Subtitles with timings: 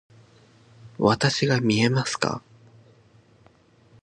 [0.97, 2.41] わたしが見えますか？